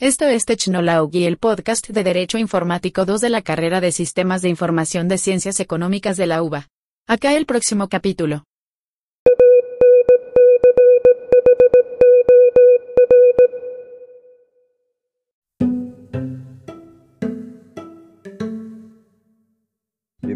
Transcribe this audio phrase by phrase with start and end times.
[0.00, 4.48] Esto es Technology, el podcast de Derecho Informático 2 de la carrera de Sistemas de
[4.48, 6.68] Información de Ciencias Económicas de la UBA.
[7.08, 8.44] Acá el próximo capítulo.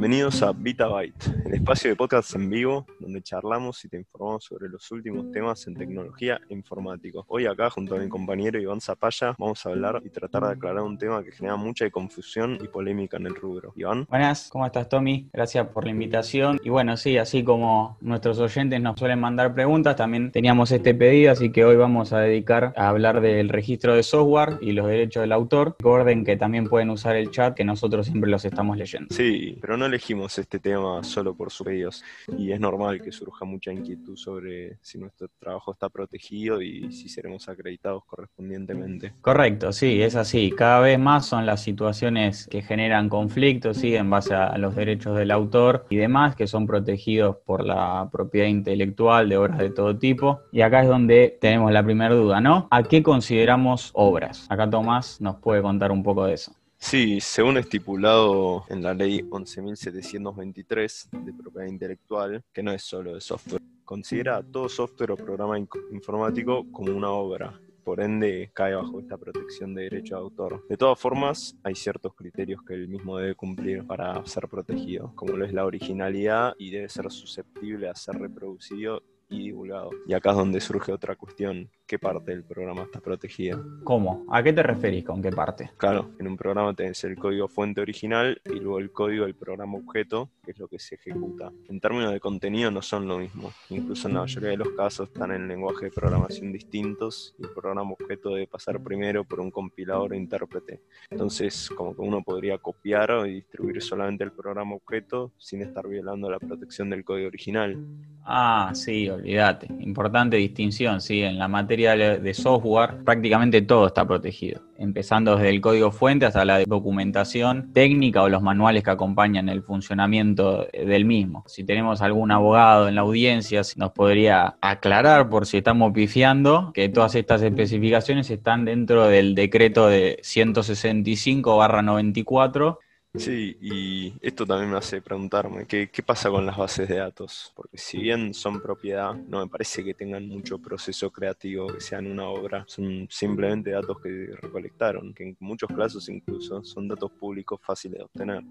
[0.00, 4.68] Bienvenidos a Byte, el espacio de podcast en vivo donde charlamos y te informamos sobre
[4.68, 7.24] los últimos temas en tecnología e informático.
[7.26, 10.84] Hoy acá, junto a mi compañero Iván Zapaya, vamos a hablar y tratar de aclarar
[10.84, 13.72] un tema que genera mucha confusión y polémica en el rubro.
[13.74, 14.06] Iván.
[14.08, 15.28] Buenas, ¿cómo estás Tommy?
[15.32, 16.60] Gracias por la invitación.
[16.62, 21.32] Y bueno, sí, así como nuestros oyentes nos suelen mandar preguntas, también teníamos este pedido,
[21.32, 25.22] así que hoy vamos a dedicar a hablar del registro de software y los derechos
[25.22, 25.74] del autor.
[25.80, 29.12] Recuerden que también pueden usar el chat, que nosotros siempre los estamos leyendo.
[29.12, 32.04] Sí, pero no elegimos este tema solo por sus pedidos
[32.36, 37.08] y es normal que surja mucha inquietud sobre si nuestro trabajo está protegido y si
[37.08, 39.12] seremos acreditados correspondientemente.
[39.20, 40.50] Correcto, sí, es así.
[40.50, 45.16] Cada vez más son las situaciones que generan conflictos, sí, en base a los derechos
[45.16, 49.98] del autor y demás, que son protegidos por la propiedad intelectual de obras de todo
[49.98, 50.40] tipo.
[50.52, 52.68] Y acá es donde tenemos la primera duda, ¿no?
[52.70, 54.46] ¿A qué consideramos obras?
[54.50, 56.52] Acá Tomás nos puede contar un poco de eso.
[56.80, 63.20] Sí, según estipulado en la ley 11.723 de propiedad intelectual, que no es solo de
[63.20, 67.60] software, considera todo software o programa informático como una obra.
[67.84, 70.66] Por ende, cae bajo esta protección de derecho de autor.
[70.68, 75.36] De todas formas, hay ciertos criterios que el mismo debe cumplir para ser protegido, como
[75.36, 79.90] lo es la originalidad y debe ser susceptible a ser reproducido y divulgado.
[80.06, 83.58] Y acá es donde surge otra cuestión, qué parte del programa está protegida.
[83.82, 84.26] ¿Cómo?
[84.30, 85.70] ¿A qué te referís con qué parte?
[85.78, 89.78] Claro, en un programa tenés el código fuente original y luego el código del programa
[89.78, 91.50] objeto, que es lo que se ejecuta.
[91.68, 93.50] En términos de contenido no son lo mismo.
[93.70, 97.50] Incluso en la mayoría de los casos están en lenguaje de programación distintos y el
[97.50, 100.82] programa objeto debe pasar primero por un compilador o intérprete.
[101.08, 106.28] Entonces, como que uno podría copiar y distribuir solamente el programa objeto sin estar violando
[106.30, 107.78] la protección del código original.
[108.26, 109.68] Ah, sí, olvídate.
[109.80, 111.22] Importante distinción, sí.
[111.22, 114.62] En la materia de software prácticamente todo está protegido.
[114.76, 119.62] Empezando desde el código fuente hasta la documentación técnica o los manuales que acompañan el
[119.62, 121.44] funcionamiento del mismo.
[121.46, 126.88] Si tenemos algún abogado en la audiencia, nos podría aclarar por si estamos pifiando que
[126.88, 132.78] todas estas especificaciones están dentro del decreto de 165-94
[133.14, 137.52] Sí, y esto también me hace preguntarme, ¿qué, ¿qué, pasa con las bases de datos?
[137.56, 142.06] Porque si bien son propiedad, no me parece que tengan mucho proceso creativo, que sean
[142.06, 147.58] una obra, son simplemente datos que recolectaron, que en muchos casos incluso son datos públicos
[147.62, 148.44] fáciles de obtener.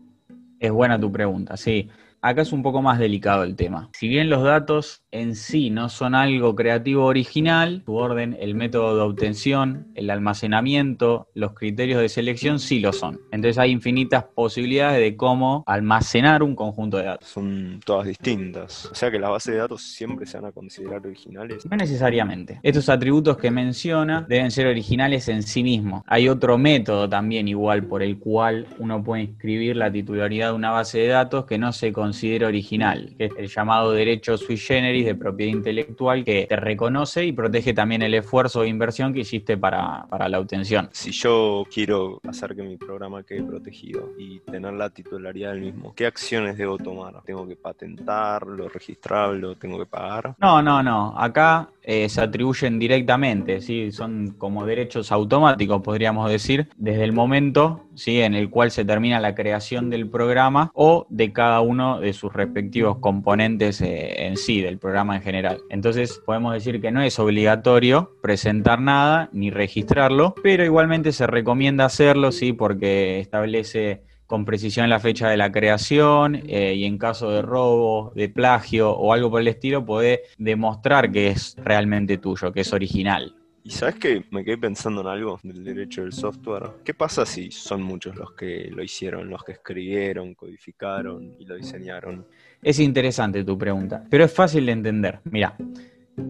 [0.60, 1.88] Es buena tu pregunta, sí.
[2.20, 3.90] Acá es un poco más delicado el tema.
[3.94, 8.96] Si bien los datos en sí no son algo creativo original, su orden, el método
[8.96, 13.20] de obtención, el almacenamiento, los criterios de selección sí lo son.
[13.32, 17.30] Entonces hay infinitas posibilidades de cómo almacenar un conjunto de datos.
[17.30, 18.86] Son todas distintas.
[18.92, 21.66] O sea que las bases de datos siempre se van a considerar originales.
[21.70, 22.60] No necesariamente.
[22.64, 26.04] Estos atributos que menciona deben ser originales en sí mismos.
[26.08, 30.72] Hay otro método también igual por el cual uno puede inscribir la titularidad de una
[30.72, 34.97] base de datos que no se considera original, que es el llamado derecho sui generis
[35.06, 39.58] de propiedad intelectual que te reconoce y protege también el esfuerzo de inversión que hiciste
[39.58, 40.90] para, para la obtención.
[40.92, 45.94] Si yo quiero hacer que mi programa quede protegido y tener la titularidad del mismo,
[45.96, 47.22] ¿qué acciones debo tomar?
[47.24, 50.36] ¿Tengo que patentarlo, registrarlo, tengo que pagar?
[50.40, 51.14] No, no, no.
[51.18, 53.92] Acá eh, se atribuyen directamente, ¿sí?
[53.94, 58.22] son como derechos automáticos, podríamos decir, desde el momento ¿sí?
[58.22, 62.34] en el cual se termina la creación del programa o de cada uno de sus
[62.34, 65.62] respectivos componentes eh, en sí, del programa en general.
[65.70, 71.86] Entonces podemos decir que no es obligatorio presentar nada ni registrarlo, pero igualmente se recomienda
[71.86, 72.54] hacerlo, ¿sí?
[72.54, 78.12] porque establece con precisión la fecha de la creación eh, y en caso de robo,
[78.16, 82.74] de plagio o algo por el estilo, puede demostrar que es realmente tuyo, que es
[82.74, 83.36] original.
[83.64, 86.70] Y sabes que me quedé pensando en algo del derecho del software.
[86.86, 91.56] ¿Qué pasa si son muchos los que lo hicieron, los que escribieron, codificaron y lo
[91.56, 92.26] diseñaron?
[92.62, 95.20] Es interesante tu pregunta, pero es fácil de entender.
[95.26, 95.56] Mira,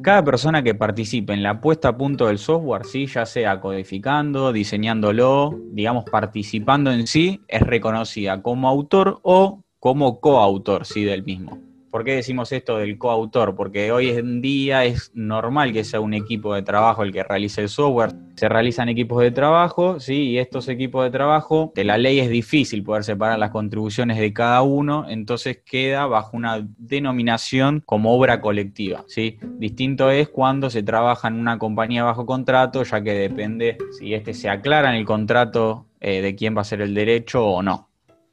[0.01, 3.05] cada persona que participe en la puesta a punto del software, ¿sí?
[3.07, 10.85] ya sea codificando, diseñándolo, digamos, participando en sí, es reconocida como autor o como coautor
[10.85, 11.05] ¿sí?
[11.05, 11.66] del mismo.
[11.97, 13.55] ¿Por qué decimos esto del coautor?
[13.55, 17.61] Porque hoy en día es normal que sea un equipo de trabajo el que realice
[17.61, 18.13] el software.
[18.35, 20.13] Se realizan equipos de trabajo, ¿sí?
[20.13, 24.31] Y estos equipos de trabajo, de la ley es difícil poder separar las contribuciones de
[24.31, 29.39] cada uno, entonces queda bajo una denominación como obra colectiva, ¿sí?
[29.57, 34.35] Distinto es cuando se trabaja en una compañía bajo contrato, ya que depende si este
[34.35, 37.86] se aclara en el contrato eh, de quién va a ser el derecho o no.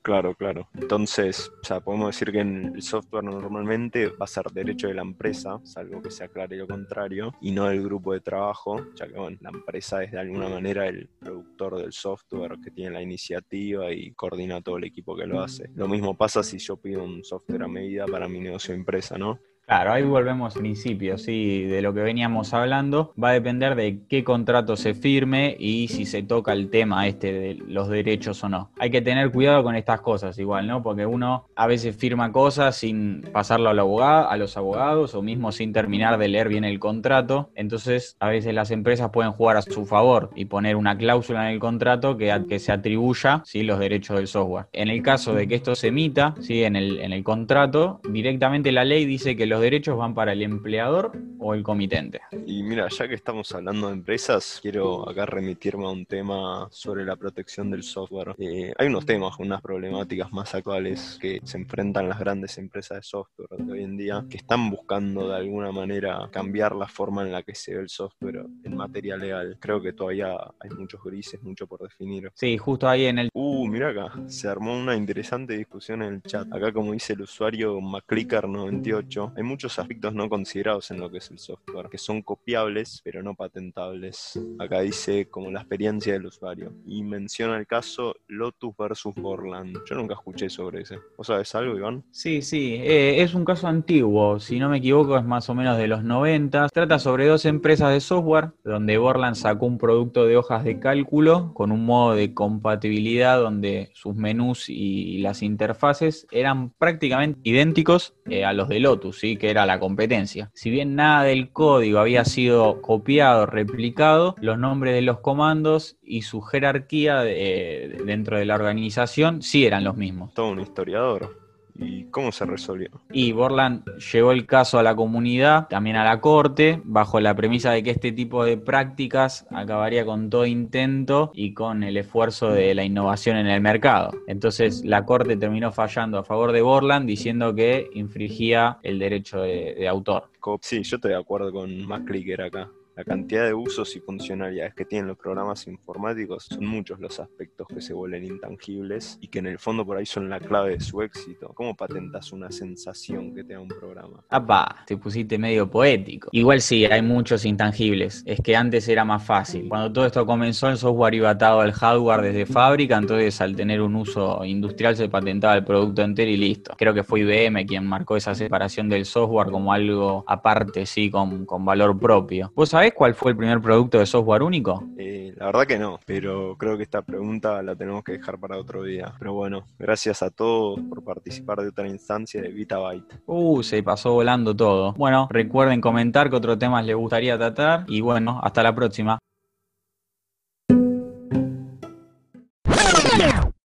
[0.04, 0.68] Claro, claro.
[0.74, 5.00] Entonces, ya podemos decir que en el software normalmente va a ser derecho de la
[5.00, 9.18] empresa, salvo que se aclare lo contrario, y no del grupo de trabajo, ya que
[9.18, 13.90] bueno, la empresa es de alguna manera el productor del software que tiene la iniciativa
[13.94, 15.70] y coordina todo el equipo que lo hace.
[15.74, 19.16] Lo mismo pasa si yo pido un software a medida para mi negocio de empresa,
[19.16, 19.40] ¿no?
[19.66, 23.14] Claro, ahí volvemos al principio, sí, de lo que veníamos hablando.
[23.22, 27.32] Va a depender de qué contrato se firme y si se toca el tema este
[27.32, 28.70] de los derechos o no.
[28.78, 30.82] Hay que tener cuidado con estas cosas igual, ¿no?
[30.82, 35.50] Porque uno a veces firma cosas sin pasarlo al abogado, a los abogados o mismo
[35.50, 37.50] sin terminar de leer bien el contrato.
[37.54, 41.54] Entonces, a veces las empresas pueden jugar a su favor y poner una cláusula en
[41.54, 43.62] el contrato que, que se atribuya ¿sí?
[43.62, 44.66] los derechos del software.
[44.74, 46.64] En el caso de que esto se emita ¿sí?
[46.64, 50.42] en, el, en el contrato, directamente la ley dice que los derechos van para el
[50.42, 52.20] empleador o el comitente.
[52.44, 57.04] Y mira, ya que estamos hablando de empresas, quiero acá remitirme a un tema sobre
[57.04, 58.34] la protección del software.
[58.36, 63.02] Eh, hay unos temas, unas problemáticas más actuales que se enfrentan las grandes empresas de
[63.04, 67.30] software de hoy en día, que están buscando de alguna manera cambiar la forma en
[67.30, 69.56] la que se ve el software en materia legal.
[69.60, 72.32] Creo que todavía hay muchos grises, mucho por definir.
[72.34, 73.28] Sí, justo ahí en el...
[73.32, 76.52] Uh, mira acá, se armó una interesante discusión en el chat.
[76.52, 81.30] Acá como dice el usuario McClicker98, hay muchos aspectos no considerados en lo que es
[81.30, 84.38] el software, que son copiables pero no patentables.
[84.58, 86.72] Acá dice como la experiencia del usuario.
[86.86, 89.78] Y menciona el caso Lotus versus Borland.
[89.86, 90.98] Yo nunca escuché sobre ese.
[91.16, 92.04] ¿Vos sabés algo, Iván?
[92.10, 95.78] Sí, sí, eh, es un caso antiguo, si no me equivoco es más o menos
[95.78, 96.68] de los 90.
[96.68, 101.52] Trata sobre dos empresas de software, donde Borland sacó un producto de hojas de cálculo
[101.54, 108.44] con un modo de compatibilidad donde sus menús y las interfaces eran prácticamente idénticos eh,
[108.44, 109.33] a los de Lotus, ¿sí?
[109.38, 110.50] Que era la competencia.
[110.54, 116.22] Si bien nada del código había sido copiado, replicado, los nombres de los comandos y
[116.22, 120.34] su jerarquía eh, dentro de la organización sí eran los mismos.
[120.34, 121.43] Todo un historiador.
[121.76, 122.88] ¿Y cómo se resolvió?
[123.12, 127.72] Y Borland llevó el caso a la comunidad, también a la corte, bajo la premisa
[127.72, 132.74] de que este tipo de prácticas acabaría con todo intento y con el esfuerzo de
[132.74, 134.12] la innovación en el mercado.
[134.26, 139.74] Entonces la corte terminó fallando a favor de Borland diciendo que infringía el derecho de,
[139.74, 140.30] de autor.
[140.60, 142.68] Sí, yo estoy de acuerdo con McClicker acá.
[142.96, 147.66] La cantidad de usos y funcionalidades que tienen los programas informáticos son muchos los aspectos
[147.66, 150.80] que se vuelven intangibles y que en el fondo por ahí son la clave de
[150.80, 151.50] su éxito.
[151.54, 154.22] ¿Cómo patentas una sensación que te da un programa?
[154.28, 156.28] Apa, te pusiste medio poético.
[156.30, 158.22] Igual sí, hay muchos intangibles.
[158.26, 159.68] Es que antes era más fácil.
[159.68, 163.82] Cuando todo esto comenzó, el software iba atado al hardware desde fábrica, entonces al tener
[163.82, 166.76] un uso industrial se patentaba el producto entero y listo.
[166.78, 171.44] Creo que fue IBM quien marcó esa separación del software como algo aparte, sí, con,
[171.44, 172.52] con valor propio.
[172.54, 174.84] ¿Vos sabés ¿Sabés cuál fue el primer producto de software único?
[174.98, 178.58] Eh, la verdad que no, pero creo que esta pregunta la tenemos que dejar para
[178.58, 179.14] otro día.
[179.18, 183.22] Pero bueno, gracias a todos por participar de otra instancia de VitaByte.
[183.24, 184.92] Uh, se pasó volando todo.
[184.98, 189.18] Bueno, recuerden comentar qué otros temas les gustaría tratar y bueno, hasta la próxima.